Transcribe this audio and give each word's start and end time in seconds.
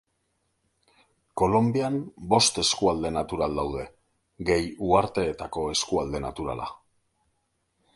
Kolonbian 1.41 1.99
bost 2.35 2.57
eskualde 2.65 3.13
natural 3.19 3.61
daude, 3.63 3.87
gehi 4.51 4.69
uharteetako 4.91 5.71
eskualde 5.79 6.29
naturala. 6.29 6.73